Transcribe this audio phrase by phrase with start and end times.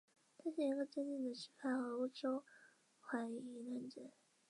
[0.39, 2.43] 他是一个坚定的右派和欧洲
[3.03, 4.01] 怀疑论者。